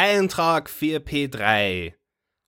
Eintrag 0.00 0.70
4P3. 0.70 1.92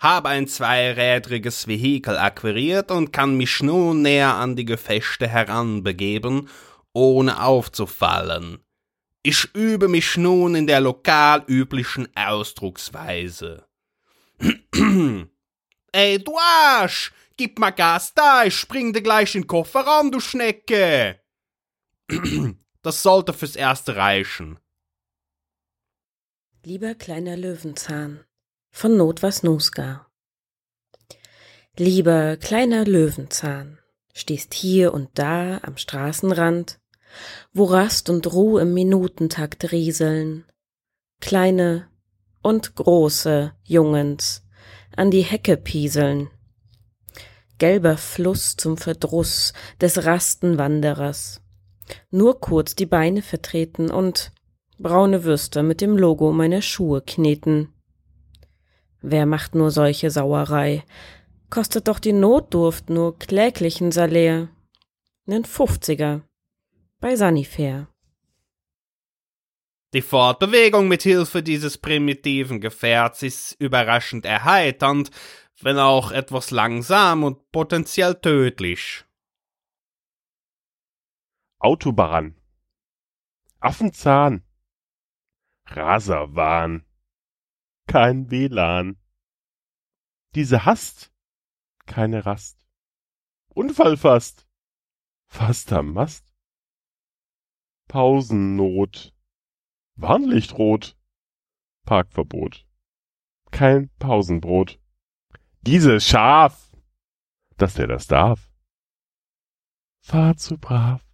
Habe 0.00 0.28
ein 0.28 0.48
zweirädriges 0.48 1.66
Vehikel 1.66 2.18
akquiriert 2.18 2.90
und 2.90 3.10
kann 3.10 3.38
mich 3.38 3.62
nun 3.62 4.02
näher 4.02 4.34
an 4.34 4.54
die 4.54 4.66
Gefechte 4.66 5.26
heranbegeben, 5.26 6.50
ohne 6.92 7.42
aufzufallen. 7.42 8.58
Ich 9.22 9.48
übe 9.54 9.88
mich 9.88 10.18
nun 10.18 10.56
in 10.56 10.66
der 10.66 10.82
lokal 10.82 11.42
üblichen 11.46 12.14
Ausdrucksweise. 12.14 13.66
Ey, 15.92 16.22
du 16.22 16.38
Arsch! 16.38 17.14
Gib 17.38 17.58
mal 17.58 17.70
Gas 17.70 18.12
da, 18.12 18.44
ich 18.44 18.56
spring 18.56 18.92
dir 18.92 19.00
gleich 19.00 19.34
in 19.34 19.40
den 19.40 19.46
Kofferraum, 19.46 20.12
du 20.12 20.20
Schnecke! 20.20 21.18
Das 22.82 23.02
sollte 23.02 23.32
fürs 23.32 23.56
Erste 23.56 23.96
reichen. 23.96 24.58
Lieber 26.64 26.96
kleiner 26.96 27.36
Löwenzahn 27.36 28.24
von 28.72 28.96
Notwas 28.96 29.44
Nusga. 29.44 30.08
Lieber 31.76 32.36
kleiner 32.36 32.84
Löwenzahn, 32.84 33.78
stehst 34.12 34.54
hier 34.54 34.92
und 34.92 35.08
da 35.14 35.60
am 35.62 35.76
Straßenrand, 35.76 36.80
wo 37.52 37.64
Rast 37.64 38.10
und 38.10 38.32
Ruh 38.32 38.58
im 38.58 38.74
Minutentakt 38.74 39.70
rieseln, 39.70 40.46
kleine 41.20 41.88
und 42.42 42.74
große 42.74 43.54
Jungens 43.62 44.42
an 44.96 45.12
die 45.12 45.22
Hecke 45.22 45.56
pieseln. 45.56 46.28
Gelber 47.58 47.96
Fluss 47.96 48.56
zum 48.56 48.76
Verdruss 48.76 49.52
des 49.80 50.04
Rastenwanderers, 50.04 51.40
nur 52.10 52.40
kurz 52.40 52.74
die 52.74 52.86
Beine 52.86 53.22
vertreten 53.22 53.92
und 53.92 54.32
braune 54.78 55.24
Würste 55.24 55.62
mit 55.62 55.80
dem 55.80 55.96
Logo 55.96 56.32
meiner 56.32 56.62
Schuhe 56.62 57.02
kneten. 57.02 57.72
Wer 59.00 59.26
macht 59.26 59.54
nur 59.54 59.70
solche 59.70 60.10
Sauerei? 60.10 60.84
Kostet 61.50 61.88
doch 61.88 61.98
die 61.98 62.12
Notdurft 62.12 62.90
nur 62.90 63.18
kläglichen 63.18 63.92
Salär. 63.92 64.48
Nen 65.26 65.44
Fünfziger. 65.44 66.22
Bei 67.00 67.16
Sanifair. 67.16 67.88
Die 69.94 70.02
Fortbewegung 70.02 70.88
mit 70.88 71.02
Hilfe 71.02 71.42
dieses 71.42 71.78
primitiven 71.78 72.60
Gefährts 72.60 73.22
ist 73.22 73.52
überraschend 73.58 74.26
erheiternd, 74.26 75.10
wenn 75.62 75.78
auch 75.78 76.12
etwas 76.12 76.50
langsam 76.50 77.24
und 77.24 77.50
potenziell 77.52 78.14
tödlich. 78.16 79.04
Autobahn. 81.58 82.36
Affenzahn. 83.60 84.47
Raserwahn. 85.70 86.84
Kein 87.86 88.30
WLAN. 88.30 88.98
Diese 90.34 90.64
Hast. 90.64 91.12
Keine 91.86 92.26
Rast. 92.26 92.66
Unfall 93.48 93.96
fast. 93.96 94.46
Fast 95.26 95.72
am 95.72 95.92
Mast. 95.92 96.34
Pausennot. 97.88 99.14
Warnlichtrot. 99.96 100.96
Parkverbot. 101.84 102.66
Kein 103.50 103.90
Pausenbrot. 103.98 104.78
Dieses 105.62 106.06
Schaf. 106.06 106.70
Dass 107.56 107.74
der 107.74 107.86
das 107.86 108.06
darf. 108.06 108.52
Fahr 110.00 110.36
zu 110.36 110.56
brav. 110.58 111.04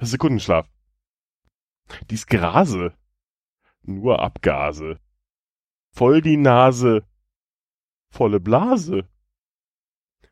Sekundenschlaf. 0.00 0.70
Dies 2.10 2.26
Grase. 2.26 2.96
Nur 3.86 4.20
Abgase. 4.20 4.98
Voll 5.92 6.20
die 6.20 6.36
Nase. 6.36 7.06
Volle 8.10 8.40
Blase. 8.40 9.08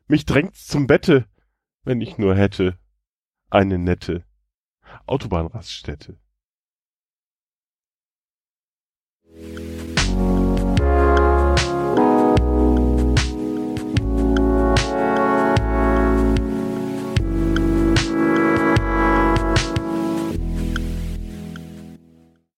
Mich 0.07 0.25
drängt's 0.25 0.67
zum 0.67 0.87
Bette, 0.87 1.25
wenn 1.83 2.01
ich 2.01 2.17
nur 2.17 2.35
hätte 2.35 2.77
eine 3.49 3.79
nette 3.79 4.25
Autobahnraststätte. 5.05 6.19